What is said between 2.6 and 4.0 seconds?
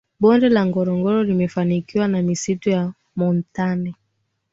ya montane